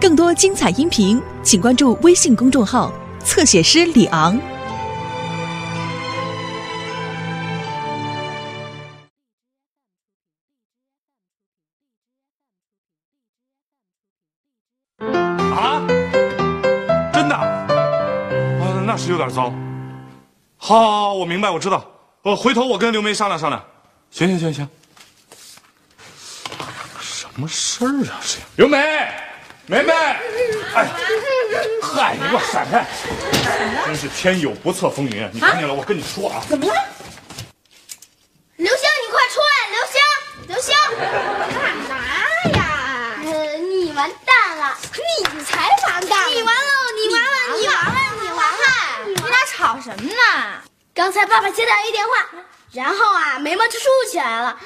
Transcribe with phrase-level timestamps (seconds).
[0.00, 2.92] 更多精彩音频，请关注微信公众号
[3.24, 4.38] “侧写师李昂”。
[15.52, 15.84] 啊？
[17.12, 17.34] 真的？
[17.34, 19.52] 啊，那是有点糟。
[20.56, 21.84] 好，好，好，我明白，我知道。
[22.22, 23.60] 我回头我跟刘梅商量商量。
[24.10, 24.68] 行行行行。
[27.00, 28.20] 什么事儿啊？
[28.22, 28.78] 这刘梅，
[29.70, 30.88] 梅梅，哎，
[31.82, 32.86] 嗨，你给我闪开！
[33.84, 35.28] 真是天有不测风云啊！
[35.30, 35.74] 你看见了？
[35.74, 36.72] 我跟你说啊，怎么了？
[38.56, 39.68] 刘星，你快出来！
[39.68, 40.00] 刘星，
[40.46, 40.74] 刘星，
[41.52, 41.94] 干嘛
[42.56, 43.20] 呀？
[43.26, 44.74] 呃，你完蛋了！
[45.34, 46.30] 你才完蛋！
[46.30, 46.62] 你完了！
[46.96, 47.36] 你完了！
[47.58, 47.92] 你完了！
[48.22, 48.64] 你完了！
[49.04, 50.62] 你俩吵什么呢？
[50.94, 52.26] 刚才爸爸接到一电话，
[52.72, 54.58] 然后啊，眉毛就竖起来了，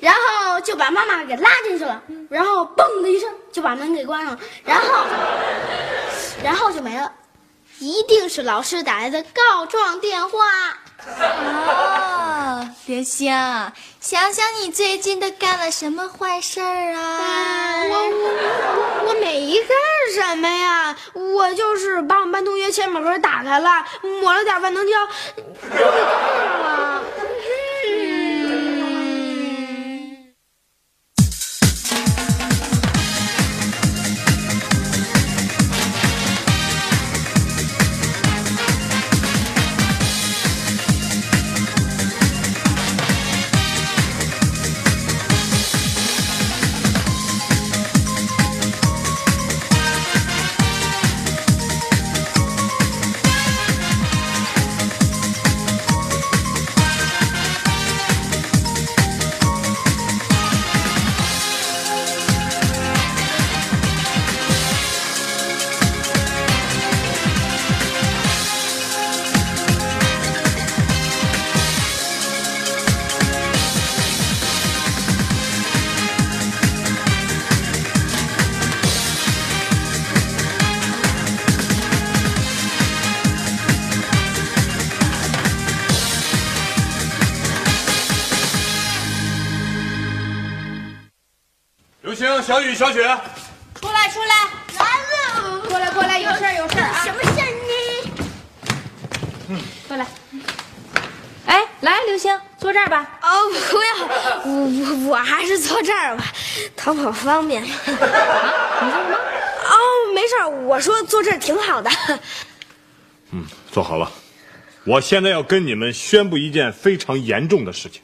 [0.00, 5.04] 然后就把妈妈给拉进去了，然后嘣的一声就把门给关上了，然后，
[6.42, 7.12] 然后就没了。
[7.78, 10.38] 一定是老师打来的告状电话。
[11.06, 13.32] 哦，刘星，
[14.00, 17.84] 想想你最近都干了什么坏事儿啊？
[17.88, 19.74] 我我我我没干
[20.12, 23.82] 什么呀，我就是把我们班同学铅笔盒打开了，
[24.20, 24.92] 抹了点万能胶，
[25.36, 25.42] 就
[25.78, 27.02] 给盖上了。
[92.20, 93.00] 星、小雨、小雪，
[93.80, 94.34] 出来，出来，
[94.78, 94.84] 来
[95.40, 97.00] 了，过来，过来，有事儿，有事儿啊！
[97.02, 97.46] 什么事儿
[99.48, 99.58] 呢？
[99.88, 100.06] 过来。
[101.46, 103.18] 哎，来，刘星，坐这儿吧。
[103.22, 103.28] 哦，
[103.70, 104.06] 不要，
[104.44, 106.26] 我我我还是坐这儿吧，
[106.76, 107.62] 逃跑方便。
[107.64, 109.16] 啊，你说什么？
[109.16, 111.90] 哦，没事儿，我说坐这儿挺好的。
[113.30, 114.12] 嗯，坐好了。
[114.84, 118.02] 我现在要跟你们宣布一件非常严重的事情。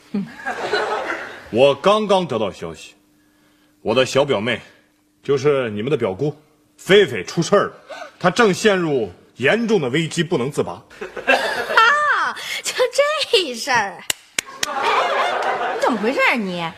[1.51, 2.95] 我刚刚得到消息，
[3.87, 4.61] 我的小表妹，
[5.23, 6.37] 就是你们的表姑，
[6.77, 7.75] 菲菲出事儿了，
[8.19, 10.73] 她正陷入严重的危机，不能自拔。
[10.73, 12.75] 啊，就
[13.33, 14.03] 这事儿。
[14.67, 14.89] 哎
[15.77, 16.69] 你怎么回事啊你？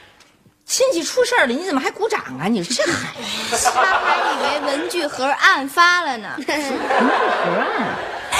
[0.66, 2.46] 亲戚出事儿了，你怎么还鼓掌啊？
[2.46, 3.14] 你说这孩
[3.56, 6.36] 子，他还以为文具盒案发了呢。
[6.36, 7.98] 什么不合啊？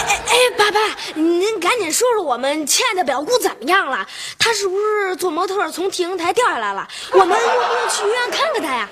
[0.09, 0.79] 哎哎哎，爸爸，
[1.15, 4.07] 您赶紧说说我们亲爱的表姑怎么样了？
[4.39, 6.89] 她是不是坐模特从体育台掉下来了？
[7.13, 8.89] 我们用不用去医院看看她呀？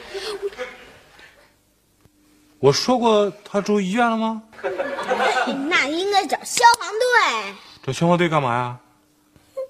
[2.58, 4.42] 我说过她住医院了吗？
[5.68, 7.54] 那应该找消防队。
[7.86, 8.76] 找消防队干嘛呀？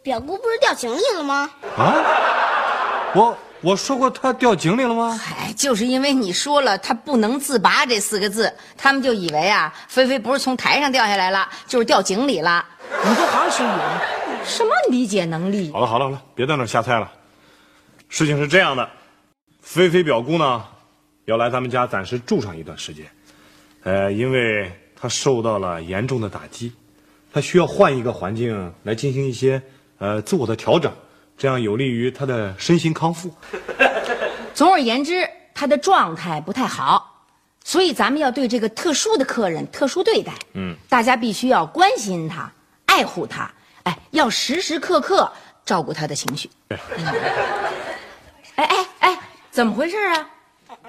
[0.03, 1.51] 表姑不是掉井里了吗？
[1.77, 1.95] 啊？
[3.15, 5.21] 我我说过他掉井里了吗？
[5.37, 12.65] 哎，就是因为你说了“他不能自拔”这四个字，他们就以为啊，菲菲不是从台上掉下来了，就是掉井里了。
[13.04, 14.00] 你就好好学语啊，
[14.44, 15.72] 什么理解能力？
[15.72, 17.10] 好了好了好了，别在那儿瞎猜了。
[18.09, 18.88] 事情是这样的，
[19.60, 20.62] 菲菲表姑呢，
[21.25, 23.04] 要来咱们家暂时住上一段时间。
[23.83, 26.72] 呃，因为她受到了严重的打击，
[27.33, 29.60] 她需要换一个环境来进行一些
[29.98, 30.93] 呃自我的调整，
[31.37, 33.31] 这样有利于他的身心康复。
[34.55, 37.25] 总而言之，他的状态不太好，
[37.65, 40.33] 所以咱们要对这个特殊的客人特殊对待。
[40.55, 42.51] 嗯，大家必须要关心他，
[42.87, 43.51] 爱护他，
[43.83, 45.31] 哎，要时时刻刻
[45.65, 46.51] 照顾他的情绪。
[46.71, 46.78] 嗯
[48.57, 49.19] 哎哎哎，
[49.51, 50.31] 怎么回事啊？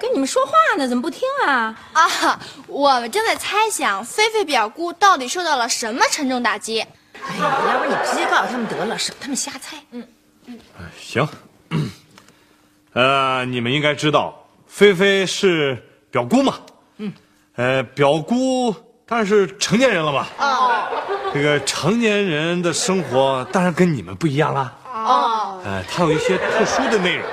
[0.00, 1.78] 跟你们说话呢，怎么不听啊？
[1.92, 6.80] 啊，我们正在猜想菲菲表姑到底受到了什么沉重打击。
[6.80, 9.76] 哎呀，要不然你直接告诉他们得了，省他们瞎猜。
[9.90, 10.06] 嗯，
[10.98, 11.28] 行，
[12.92, 16.58] 呃，你们应该知道，菲菲是表姑嘛。
[16.96, 17.12] 嗯，
[17.56, 18.74] 呃，表姑
[19.06, 20.26] 当然是成年人了嘛。
[20.38, 20.82] 哦，
[21.32, 24.74] 这个成年人的生活当然跟你们不一样啦。
[24.92, 27.26] 哦，呃，它有一些特殊的内容，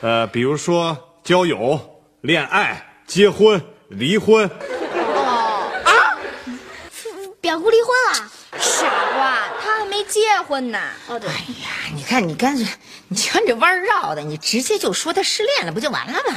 [0.00, 1.80] 呃，比如说交友、
[2.22, 4.44] 恋爱、结婚、离婚。
[5.14, 5.70] 哦。
[5.84, 5.90] 啊
[7.40, 8.30] 表姑离婚了。
[8.58, 9.38] 傻瓜，
[9.96, 10.78] 没结婚呢。
[11.08, 12.66] 哦，对，哎呀，你看你干脆，
[13.08, 16.36] 你瞧你这弯绕的，你直接就说他失恋了，不就完了吗？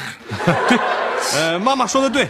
[1.36, 2.30] 呃，妈妈说的对，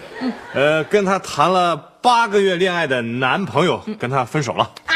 [0.55, 4.63] 呃，跟他谈了八个月恋爱的男朋友跟他分手了。
[4.87, 4.95] 啊，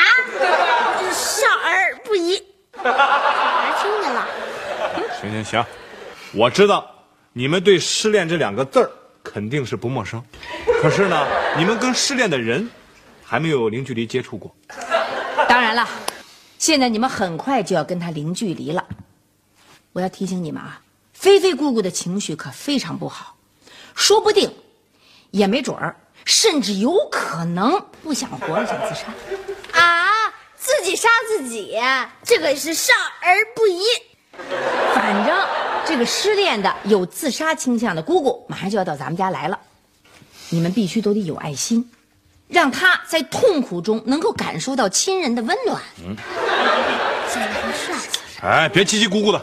[1.11, 2.43] 少儿不宜。
[2.83, 4.27] 俺听见了，
[5.21, 5.63] 行行行，
[6.33, 6.89] 我知道
[7.31, 8.89] 你们对失恋这两个字儿
[9.23, 10.21] 肯定是不陌生，
[10.81, 12.67] 可是呢，你们跟失恋的人
[13.23, 14.53] 还没有零距离接触过。
[15.47, 15.87] 当然了，
[16.63, 18.87] 现在你们很快就要跟他零距离了。
[19.91, 20.81] 我要提醒你们啊，
[21.11, 23.35] 菲菲姑姑的情绪可非常不好，
[23.93, 24.49] 说不定，
[25.31, 29.13] 也没准儿，甚至有可能不想活了，想自杀。
[29.77, 31.77] 啊，自己杀自己，
[32.23, 33.83] 这个是少儿不宜。
[34.95, 35.37] 反正
[35.85, 39.59] 这个失恋的有自杀倾向的姑姑马上就要到咱们家来了，
[40.47, 41.91] 你们必须都得有爱心，
[42.47, 45.81] 让他在痛苦中能够感受到亲人的温暖。
[46.05, 46.15] 嗯，
[47.27, 47.91] 怎么回事
[48.41, 49.41] 哎，别叽叽咕咕的，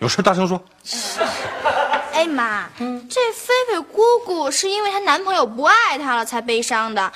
[0.00, 0.62] 有事大声说。
[2.12, 7.12] 哎妈，这菲菲姑姑是因为她男朋友不爱她了才悲伤的，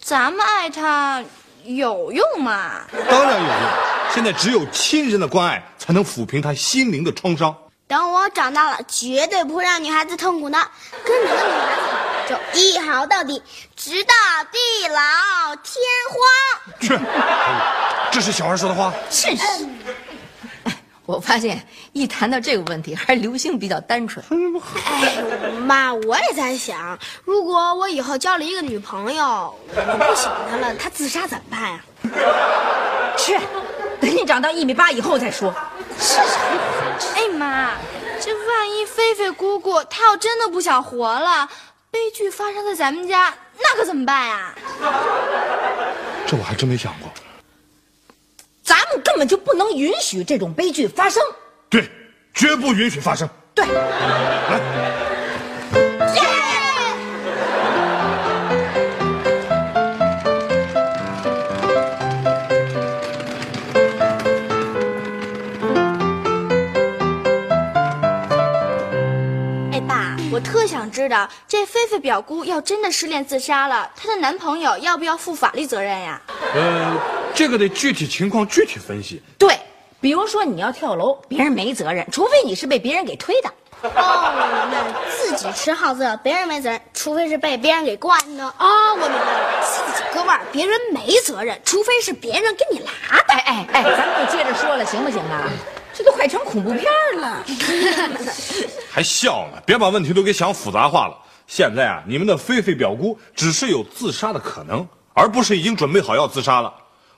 [0.00, 1.22] 咱们爱她
[1.64, 2.80] 有用吗？
[3.08, 3.56] 当然有用，
[4.12, 7.54] 现在只有亲人的关爱才能抚平她心灵的创伤。
[7.86, 10.58] 等我长大了，绝对不会让女孩子痛苦的。
[11.04, 11.97] 跟哪个女孩子好，
[12.28, 13.42] 就一好到底，
[13.74, 14.12] 直到
[14.52, 14.58] 地
[14.88, 16.20] 老天荒。
[16.78, 16.98] 去，
[18.12, 18.92] 这是小孩说的话。
[19.08, 19.44] 真是。
[20.64, 20.76] 哎，
[21.06, 24.22] 我发现一谈到这个问题，还是刘星比较单纯。
[24.84, 31.80] 哎，妈，我也在想，如果我以后交了一个女朋友，我不喜欢她了，她自杀怎么办呀？
[33.16, 33.38] 去，
[34.00, 35.54] 等你长到一米八以后再说。
[35.98, 36.18] 是
[37.14, 37.72] 哎妈，
[38.20, 41.48] 这万一菲菲姑姑她要真的不想活了，
[41.90, 44.54] 悲剧发生在咱们家，那可怎么办呀？
[46.26, 47.10] 这我还真没想过。
[48.62, 51.22] 咱们根本就不能允许这种悲剧发生。
[51.70, 51.90] 对，
[52.34, 53.28] 绝不允许发生。
[53.54, 55.07] 对，哎
[70.98, 76.20] 知道，这菲菲表姑要真的失恋自杀了，她的男朋友要不要负法律责任呀？
[76.54, 76.98] 呃，
[77.32, 79.22] 这个得具体情况具体分析。
[79.38, 79.56] 对，
[80.00, 83.48] 比如说你要跳楼，别人没责任，除非你是被别人给推的。
[83.80, 88.44] 哦，那自己吃耗子药别人没责任，除非是被别人给惯的。
[88.58, 93.34] 哦，我明白了，自己割腕，别人没责任，除非是别人给你拉的。
[93.34, 95.44] 哎哎哎，咱们就接着说了，行不行啊？
[95.98, 96.84] 这都快成恐怖片
[97.16, 97.44] 了。
[98.88, 99.60] 还笑呢？
[99.66, 101.18] 别把问题都给想复杂化了。
[101.48, 106.72] 现在啊，你们的菲菲表姑只是有自杀的可能，而不是已经准备好要自杀了。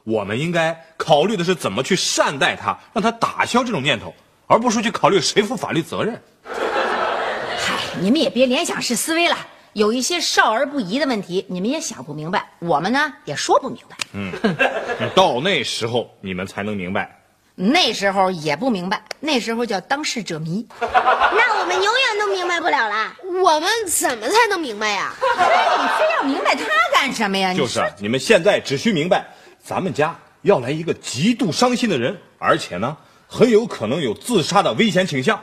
[0.05, 4.15] 我们应该考虑的是怎么去善待她，让她打消这种念头，
[4.47, 6.19] 而不是去考虑谁负法律责任。
[6.43, 9.37] 嗨，你们也别联想式思维了，
[9.75, 13.97] 有一些少儿不宜的问题，你们也想不明白，我们呢也说不明白。
[14.15, 14.33] 嗯
[15.15, 17.20] 到那时候你们才能明白。
[17.63, 20.67] 那时候也不明白，那时候叫当事者迷。
[20.81, 23.15] 那我们永远都明白不了啦。
[23.43, 25.13] 我们怎么才能明白呀？
[25.21, 27.53] 你非要明白他干什么呀？
[27.53, 29.27] 就是啊，你们现在只需明白，
[29.63, 35.39] 咱们家要来一个极度伤心的人，而且呢，很有可能有自杀的危险倾向。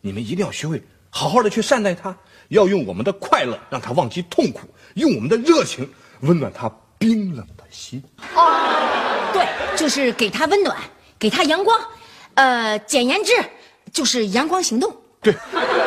[0.00, 2.16] 你们一定要学会好好的去善待他，
[2.48, 4.60] 要用我们的快乐让他忘记痛苦，
[4.94, 5.86] 用我们的热情
[6.20, 8.02] 温暖他冰冷的心。
[8.34, 9.46] 哦对，
[9.76, 10.74] 就是给他温暖，
[11.18, 11.78] 给他阳光。
[12.34, 13.32] 呃，简言之，
[13.92, 14.94] 就是阳光行动。
[15.20, 15.34] 对，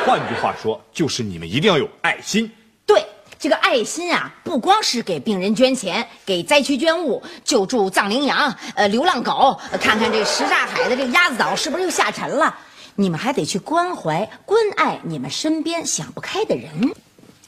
[0.05, 2.51] 换句话说，就是你们一定要有爱心。
[2.85, 3.05] 对，
[3.39, 12.53] 这个爱心啊，不光是给病人捐钱，给灾区捐物，救助藏羚羊、呃流浪狗，呃看看这什刹海的这个鸭子岛是不是又下沉了。
[12.95, 16.69] 你们还得去关怀、关爱你们身边想不开的人。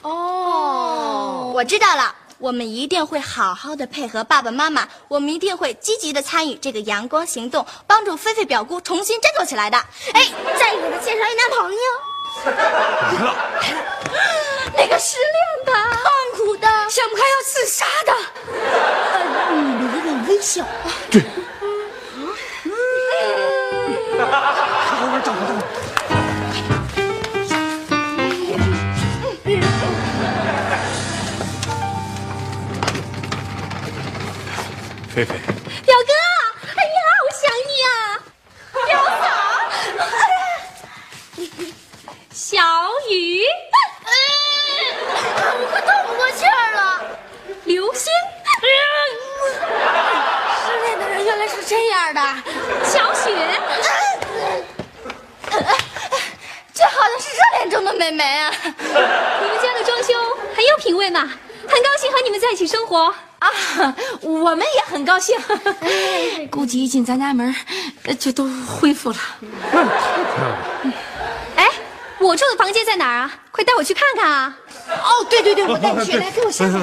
[0.02, 9.78] 哦，我知道了，我们一定会好好的配合爸爸妈妈，我们一定会积极的参与这个阳光行动，帮助菲菲表姑重新振作起来的。
[10.13, 11.78] 哎，再给他介绍一男朋友。
[12.46, 12.52] 来
[13.24, 13.36] 了，
[14.75, 18.12] 那个失恋的、痛苦的、想不开要自杀的，
[19.54, 20.66] 你留个微笑。
[21.12, 21.22] 对，
[35.13, 35.36] 菲菲，
[35.86, 36.12] 表哥，
[36.75, 38.17] 哎呀，我想你啊！
[38.88, 39.24] 表嫂，
[42.32, 42.58] 小
[43.12, 43.46] 雨，
[45.38, 46.82] 我快透不过气儿了。
[47.65, 48.12] 刘星，
[50.65, 52.20] 失恋的人原来是这样的。
[52.84, 53.29] 小雪，
[56.74, 58.51] 这好像是热恋中的美眉啊。
[58.63, 60.15] 你们家的装修
[60.55, 63.13] 很有品位嘛，很高兴和你们在一起生活。
[63.44, 65.36] 啊，我们也很高兴。
[66.50, 67.54] 估计一进咱家门，
[68.06, 69.18] 呃就都恢复了。
[71.56, 71.68] 哎，
[72.20, 73.34] 我住的房间在哪儿啊？
[73.52, 74.58] 快带我去看看啊！
[74.90, 76.82] 哦，对对对，我带你去， 来跟我先生。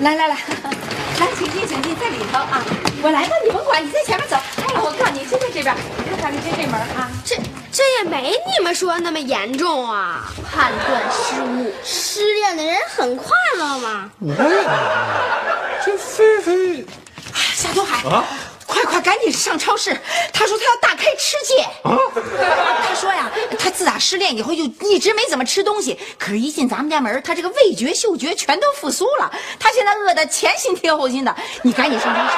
[0.00, 0.36] 来来来，
[1.20, 2.62] 来，请进，请进，在里头啊。
[3.02, 4.36] 我来吧，你甭管，你在前面走。
[4.36, 7.08] 哎，我告诉你，就在这边，你看看这这门啊。
[7.24, 7.36] 这
[7.78, 10.32] 这也没你们说那么严重啊！
[10.52, 14.10] 判断失误，失恋的人很快乐嘛。
[14.18, 16.84] 我也这菲菲
[17.54, 18.02] 夏东海，
[18.68, 19.98] 快快赶紧上超市！
[20.30, 21.62] 他说他要大开吃戒。
[21.82, 21.96] 啊，
[22.86, 29.32] 他说呀，他自打失恋以后就一直没怎么吃东西，可是，一进咱们家门，他这个味觉、嗅觉全都复苏了。
[29.58, 31.34] 他现在饿得前心贴后心的。
[31.62, 32.36] 你赶紧上超市，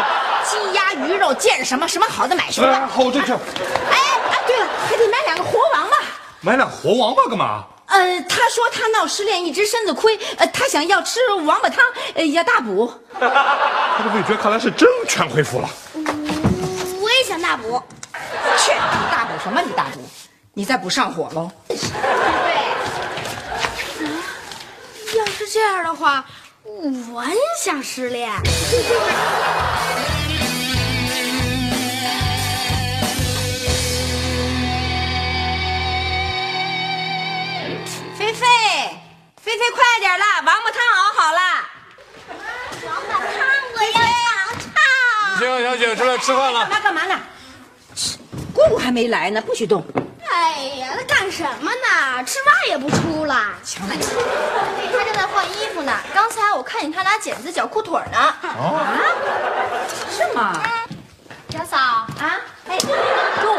[0.49, 2.69] 鸡鸭鱼肉见着什么什么好的买什么。
[2.69, 3.99] 哎好，这这哎
[4.31, 5.97] 哎，对了，还得买两个活王八。
[6.41, 7.65] 买俩活王八干嘛？
[7.87, 11.85] 呃，他说他闹失恋一直身子亏，呃，他想要吃王八汤，
[12.15, 12.93] 呃，要大补。
[13.19, 13.19] 他
[14.05, 15.69] 的味觉看来是真全恢复了。
[17.50, 17.83] 大补。
[18.59, 18.78] 去，你
[19.11, 19.61] 大补什么？
[19.61, 20.09] 你大补，
[20.54, 21.50] 你再补上火喽。
[25.19, 26.25] 要是这样的话，
[27.12, 28.30] 我也想失恋。
[38.16, 38.47] 菲菲，
[39.42, 41.40] 菲菲，快点啦，王八汤熬好了。
[42.87, 43.28] 王八汤，
[43.75, 44.00] 我要尝
[44.62, 44.71] 尝。
[45.40, 46.71] 行，小姐出来吃饭了干。
[46.71, 47.19] 嘛干嘛呢？
[48.61, 49.83] 吃姑姑还没来呢，不许动。
[50.31, 52.23] 哎呀，他干什么呢？
[52.25, 53.47] 吃饭也不出来。
[53.62, 54.02] 行了，你
[54.93, 55.93] 他正在换衣服呢。
[56.14, 58.19] 刚才我看见他拿剪子绞裤腿呢。
[58.19, 59.00] 啊
[60.11, 60.62] 是吗？
[61.49, 63.59] 小嫂，啊，哎，哟，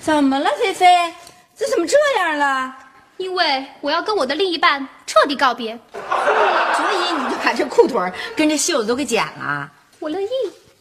[0.00, 1.14] 怎么了，菲菲？
[1.56, 2.74] 这怎么这样了？
[3.16, 9.70] 因为我要跟我的另一半彻底告别，所以你就把这裤腿跟这袖子都给剪了？
[10.00, 10.28] 我乐意。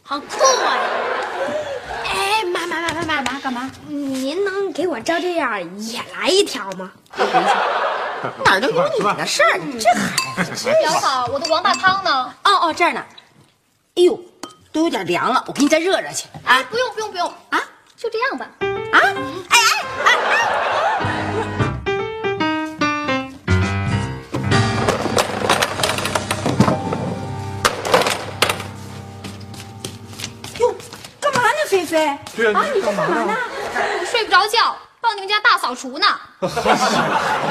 [0.03, 0.25] 好酷
[0.65, 0.77] 啊！
[3.87, 6.91] 您能给我照这样也来一条吗？
[8.45, 12.33] 哪儿都有你的事儿，你这孩子真表嫂，我的王八汤呢？
[12.43, 13.03] 哦哦，这儿呢。
[13.95, 14.19] 哎呦，
[14.71, 16.27] 都有点凉了，我给你再热热去。
[16.45, 17.59] 啊，不用不用不用啊，
[17.97, 18.47] 就这样吧。
[18.59, 19.13] 啊，哎
[19.49, 19.57] 哎
[20.05, 20.09] 哎
[21.59, 21.70] 哎！
[31.81, 32.17] 菲菲？
[32.35, 33.37] 对啊啊，你在干嘛呢？
[33.99, 36.07] 我睡不着觉，帮你们家大扫除呢。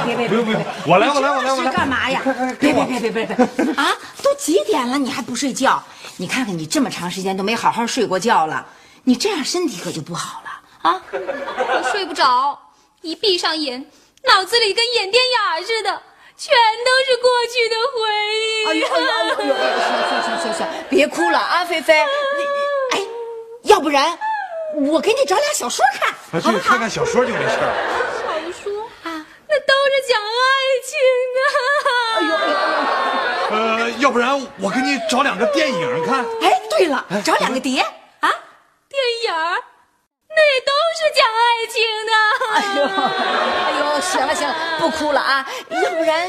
[0.04, 1.62] 别别不用不用，我来我来我来我。
[1.70, 2.20] 干嘛呀？
[2.58, 3.74] 别别别别别别！
[3.74, 5.82] 啊，都几点了，你还不睡觉？
[6.16, 8.66] 你看看你这么长时间都没好好睡过觉了，
[9.04, 11.02] 你这样身体可就不好了啊！
[11.12, 12.58] 我睡不着，
[13.00, 13.84] 一闭上眼，
[14.24, 16.02] 脑子里跟演电影似的，
[16.36, 17.98] 全都是过去的回
[18.36, 18.66] 忆。
[18.66, 19.54] 哎呦哎呦哎呦哎呦！
[19.54, 22.04] 行行行行行，别哭了啊，菲菲，
[23.70, 24.18] 要不然
[24.74, 27.70] 我给你找俩小说看，啊，对，看看小说就没事儿。
[28.18, 30.28] 小说啊，那都是讲爱
[30.90, 30.98] 情
[31.36, 31.38] 的。
[32.18, 36.24] 哎呦，呃，要不然我给你找两个电影看。
[36.42, 37.80] 哎，对了，找两个碟
[38.18, 38.28] 啊！
[38.88, 39.62] 电影儿
[40.28, 42.12] 那也都是讲爱情的。
[42.54, 42.82] 哎呦
[43.66, 46.28] 哎呦，行了行了，不哭了啊，要不然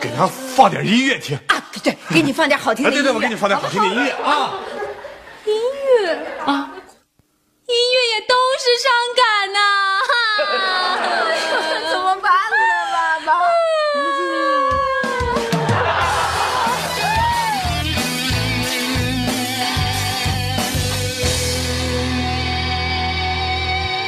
[0.00, 1.36] 给他放点音乐听。
[1.48, 3.02] 啊，对，给你放点好听哎，的音乐。
[3.04, 4.54] 对对，我给你放点好听的音乐啊。
[6.46, 6.70] 啊，
[7.66, 8.86] 音乐也都是伤
[9.16, 9.58] 感呐、
[11.90, 12.56] 怎么办呢，
[12.92, 13.32] 爸爸？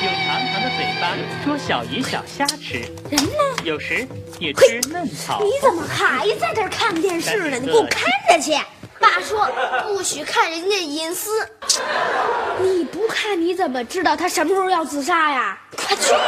[0.03, 1.03] 有长长的嘴巴
[1.45, 2.79] 捉小鱼小虾吃，
[3.11, 3.31] 人呢？
[3.65, 4.07] 有时
[4.39, 5.43] 也吃嫩草。
[5.43, 7.59] 你怎么还在这儿看电视呢？
[7.59, 8.53] 你给我看着去！
[9.11, 9.49] 爸说
[9.83, 11.49] 不许看人家隐私，
[12.61, 15.59] 你不看你怎么知道他什么时候要自杀呀？
[15.77, 16.21] 快去呀！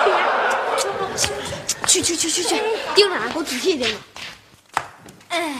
[1.87, 2.61] 去去去去去，
[2.95, 3.95] 盯着啊，给我仔细盯着。
[5.29, 5.55] 哎，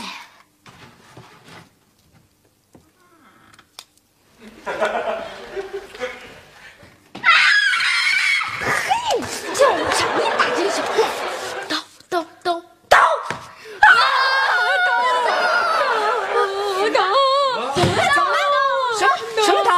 [4.65, 4.71] 嘿，
[9.53, 9.65] 叫
[9.95, 10.97] 什么大惊小怪？
[11.69, 11.77] 刀
[12.09, 12.97] 刀刀刀！
[13.79, 13.87] 啊！
[16.93, 16.99] 刀！
[17.75, 18.01] 怎么了？
[18.99, 19.09] 什么
[19.45, 19.69] 什么刀？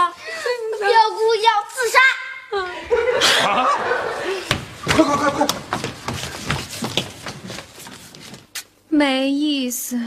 [0.79, 1.97] 表姑要自杀。
[3.49, 3.49] 啊！
[4.85, 5.39] 快快快快！
[8.95, 9.97] 没意思。
[9.97, 10.03] 没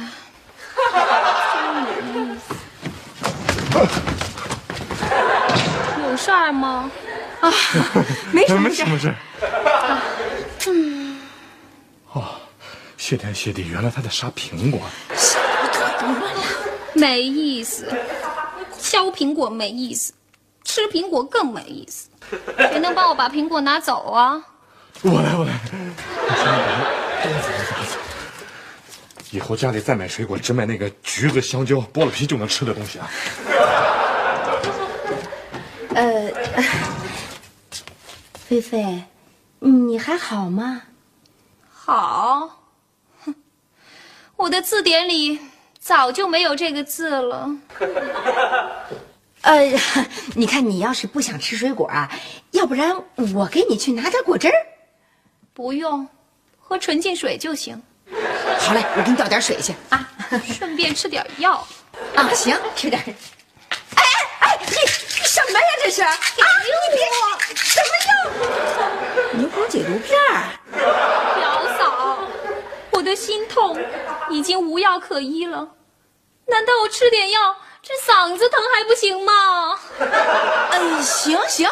[2.15, 2.55] 意思
[6.09, 6.91] 有事儿吗？
[7.41, 7.53] 啊
[8.33, 9.15] 没什么没事什么事。
[12.97, 14.81] 谢天谢地，原来他在杀苹果。
[16.95, 17.93] 没意思，
[18.79, 20.15] 削苹果没意思，
[20.65, 22.09] 吃苹果更没意思。
[22.57, 24.43] 谁能帮我把苹果拿走啊？
[25.03, 25.53] 我来，我来。
[29.31, 33.09] 以后家里再买水果，只买那个橘子、香蕉，剥了皮就能吃的东西啊。
[35.95, 36.33] 呃，
[38.35, 39.03] 菲菲，
[39.59, 40.83] 你还好吗？
[41.69, 42.63] 好，
[43.25, 43.35] 哼，
[44.37, 45.39] 我的字典里
[45.79, 47.51] 早就没有这个字了。
[49.43, 49.73] 呃，
[50.35, 52.11] 你看，你要是不想吃水果啊，
[52.53, 52.97] 要不然
[53.35, 54.55] 我给你去拿点果汁儿。
[55.53, 56.09] 不用，
[56.59, 57.81] 喝纯净水就行。
[58.59, 60.09] 好嘞，我给你倒点水去啊。
[60.59, 61.67] 顺便吃点药。
[62.15, 63.03] 啊，行，吃点。
[63.95, 64.03] 哎
[64.41, 65.67] 哎哎，你你什么呀？
[65.83, 66.13] 这是啊！
[66.13, 67.21] 你别我
[67.55, 68.91] 什么药？
[69.33, 70.33] 牛黄解毒片儿。
[71.37, 72.19] 表嫂，
[72.91, 73.79] 我的心痛
[74.29, 75.69] 已经无药可医了，
[76.47, 79.33] 难道我吃点药这嗓子疼还不行吗？
[80.73, 81.71] 嗯， 行行，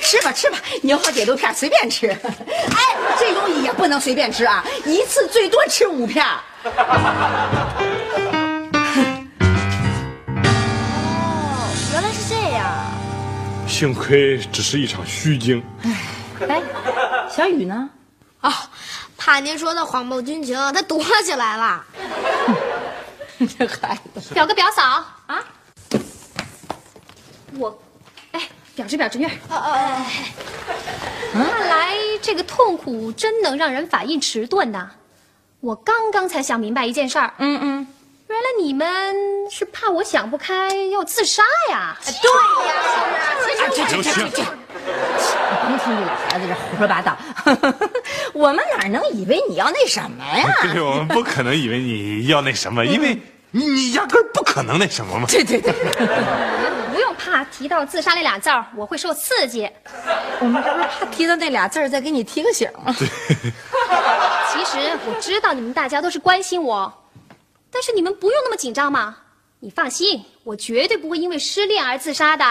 [0.00, 2.08] 吃吧吃吧，牛黄解毒片随便吃。
[2.08, 6.24] 哎，这东西也不能随便吃啊，一次最多吃五片。
[6.24, 6.70] 哦，
[11.92, 12.66] 原来是这样。
[13.66, 15.62] 幸亏只是一场虚惊。
[16.48, 16.62] 哎，
[17.28, 17.90] 小雨呢？
[18.40, 18.50] 哦，
[19.18, 21.84] 怕您说的谎报军情，他躲起来了。
[23.58, 24.82] 这孩子，表哥表嫂。
[25.26, 25.44] 啊，
[27.56, 27.82] 我，
[28.32, 29.30] 哎，表侄表侄女儿。
[31.32, 34.90] 看来这个痛苦真能让人反应迟钝呐。
[35.60, 37.86] 我刚刚才想明白一件事儿，嗯嗯，
[38.28, 39.14] 原来你们
[39.50, 41.96] 是怕我想不开要自杀呀？
[42.02, 42.28] 对
[44.42, 44.46] 呀，
[45.62, 47.16] 甭听这老孩子这胡说八道，
[48.34, 50.48] 我们哪能以为你要那什么呀？
[50.72, 53.16] 对，我们不可能以为你要那什么，因为
[53.50, 55.26] 你你压根儿不可能那什么嘛。
[55.28, 55.72] 对对对，
[56.92, 59.68] 不用怕提到自杀那俩字儿，我会受刺激。
[60.40, 62.94] 我们这不是怕提到那俩字儿再给你提个醒吗？
[62.98, 66.92] 其实我知道你们大家都是关心我，
[67.70, 69.16] 但是你们不用那么紧张嘛。
[69.62, 72.44] 你放心，我绝对不会因为失恋而自杀的。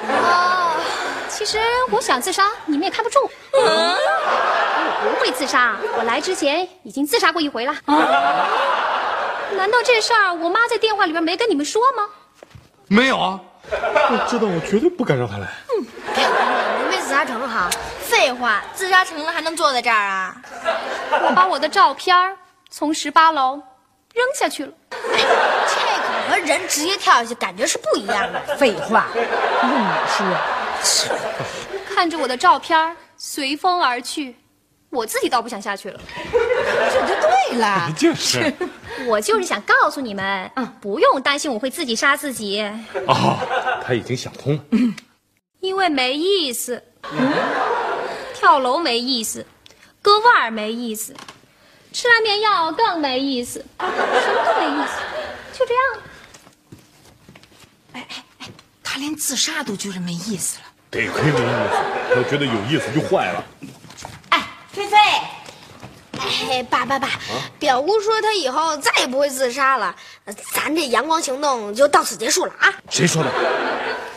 [0.00, 0.72] 哦，
[1.38, 1.56] 其实
[1.92, 3.20] 我想自杀，你们也看不住。
[3.52, 3.96] 嗯
[5.04, 7.72] 我不会自杀，我来之前已经自杀过一回了。
[9.52, 12.08] 难道这事儿我妈在电话里边没跟你们说吗？
[12.88, 13.38] 没有啊，
[13.70, 15.46] 我知道，我绝对不敢让他来。
[15.76, 17.70] 您没自杀成哈？
[18.00, 20.34] 废话，自杀成了还能坐在这儿啊？
[21.22, 22.16] 我把我的照片
[22.68, 23.62] 从十八楼
[24.12, 24.72] 扔下去了。
[24.90, 28.56] 这可和人直接跳下去感觉是不一样的。
[28.56, 30.26] 废话，用你说。
[31.88, 34.36] 看着我的照片儿随风而去，
[34.90, 36.00] 我自己倒不想下去了。
[36.32, 37.92] 这就对了。
[37.96, 38.52] 就是。
[39.06, 42.60] 我就是想告诉你们，不用担心我会自己杀自己，
[43.06, 43.38] 哦，
[43.84, 44.62] 他已经想通了。
[45.60, 46.82] 因为没意思。
[48.34, 49.46] 跳楼没意思，
[50.02, 51.14] 割腕儿没意思，
[51.92, 54.98] 吃安眠药更没意思，什么都没意思，
[55.58, 55.82] 就这样。
[57.92, 58.48] 哎哎哎
[58.82, 60.64] 他连自杀都觉得没意思了。
[60.90, 63.44] 得亏没意思，要觉得有意思就坏了。
[64.30, 64.96] 哎，菲菲，
[66.18, 67.08] 哎，爸爸爸，
[67.58, 69.94] 表姑说她以后再也不会自杀了，
[70.54, 72.74] 咱这阳光行动就到此结束了啊！
[72.88, 73.30] 谁说的？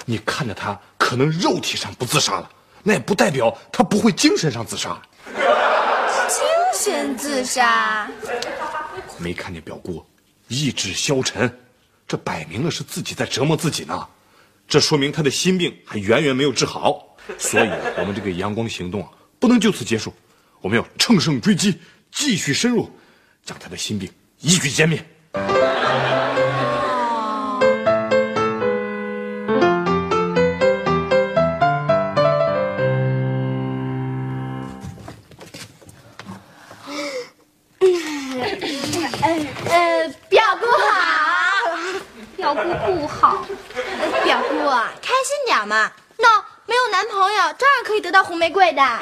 [0.06, 2.50] 你看着她可能肉体上不自杀了，
[2.84, 4.98] 那也不代表她不会精神上自杀。
[6.30, 8.08] 精神自杀？
[9.18, 10.06] 没看见表姑
[10.48, 11.54] 意志消沉，
[12.08, 14.08] 这摆明了是自己在折磨自己呢。
[14.67, 20.13] 这说明他的心病还远远没有治好，所以我们这个阳光行动啊，不能就此结束，
[20.62, 21.78] 我们要乘胜追击，
[22.12, 22.89] 继续深入，
[23.43, 25.81] 将他的心病一举歼灭。
[43.02, 43.44] 不好，
[44.24, 45.92] 表姑啊，开心点嘛。
[46.18, 46.38] 那
[46.68, 49.00] 没有男朋友，照样可以得到红玫瑰的。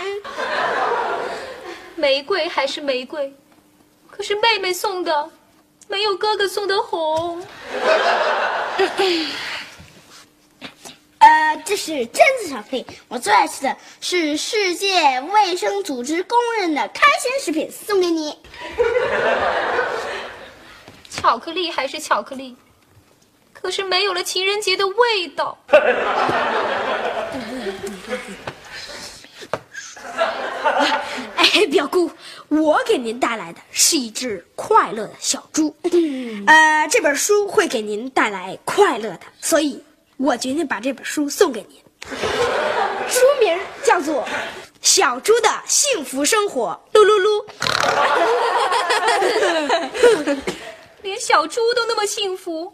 [1.95, 3.35] 玫瑰还是玫瑰，
[4.09, 5.29] 可是妹妹送的
[5.89, 7.45] 没有哥哥送的红。
[11.17, 18.39] 呃，这是榛子巧克力，我最爱吃的是世界卫生组织公认的开心食品，送给你。
[21.11, 22.55] 巧克力还是巧克力，
[23.61, 25.57] 可是没有了情人节的味道。
[31.35, 32.09] 哎，表姑，
[32.47, 35.75] 我给您带来的是一只快乐的小猪。
[36.47, 39.83] 呃，这本书会给您带来快乐的，所以
[40.17, 41.77] 我决定把这本书送给您。
[43.09, 44.23] 书名叫做
[44.81, 47.45] 《小猪的幸福生活》，噜噜噜。
[51.01, 52.73] 连小猪都那么幸福，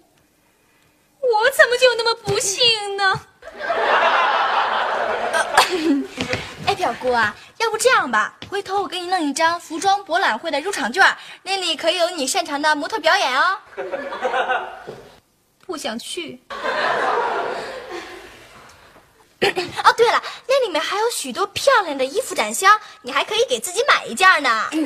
[1.34, 3.20] 我怎么就那么不幸呢？
[6.68, 11.04] 哎，表姑啊，要不这样吧，回头我给你弄一张服装博览会的入场券，
[11.44, 13.58] 那里可以有你擅长的模特表演哦。
[15.66, 16.40] 不想去。
[19.84, 24.68] 哦，对了，那里面还有许多漂亮的衣服展箱，你还可以给自己买一件呢。
[24.72, 24.82] 可以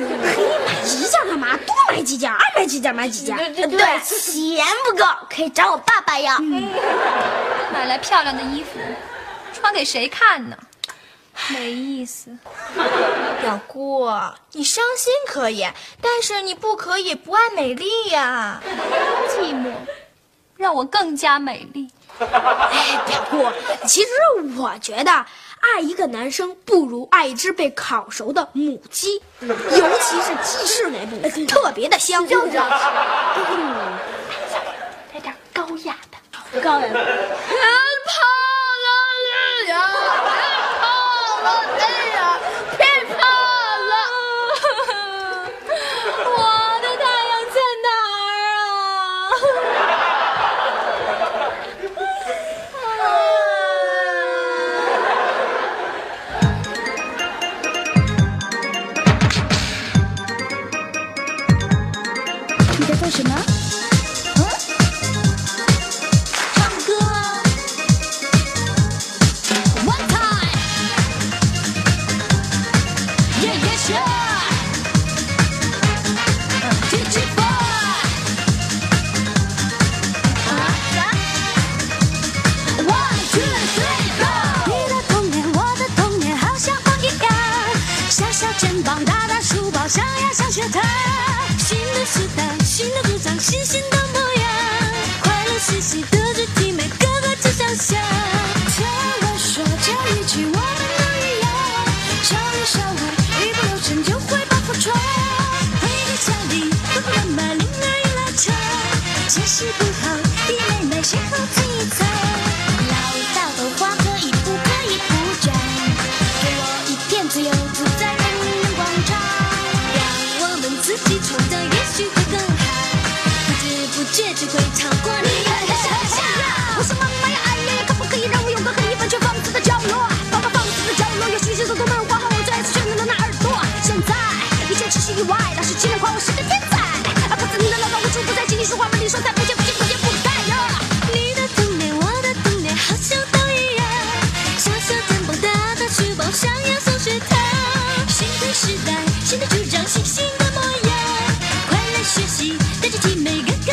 [0.66, 1.56] 买一件干嘛？
[1.66, 3.36] 多买几件，爱买几件买几件。
[3.54, 6.36] 对对， 钱不够可以找我爸爸要。
[7.72, 8.78] 买来漂亮的衣服，
[9.54, 10.56] 穿给谁看呢？
[11.48, 12.36] 没意思。
[13.40, 14.10] 表姑，
[14.52, 15.66] 你伤心可以，
[16.02, 18.60] 但是你不可以不爱美丽呀。
[19.28, 19.72] 寂寞，
[20.56, 21.88] 让我更加美丽。
[22.20, 23.50] 哎，表姑，
[23.86, 24.08] 其实
[24.58, 29.48] 我觉得爱一个男生不如爱一只被烤熟的母鸡，尤
[30.00, 32.26] 其是鸡翅那部分特别的香。
[32.26, 32.56] 就是，
[35.14, 37.00] 来点高雅的，高雅的。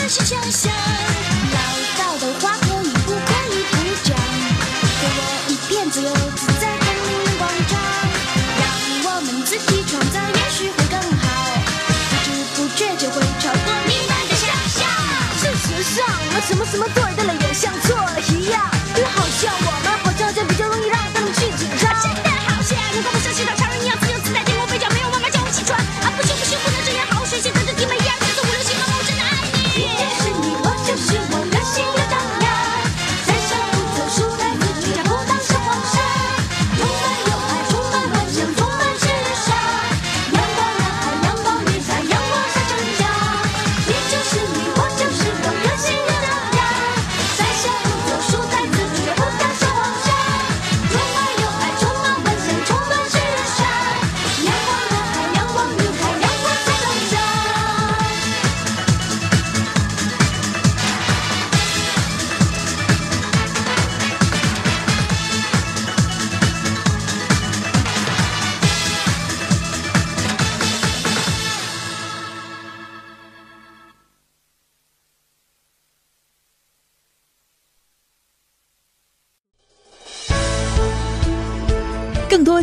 [0.10, 0.77] 是就像